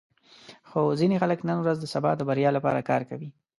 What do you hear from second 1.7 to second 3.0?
د سبا د بریا لپاره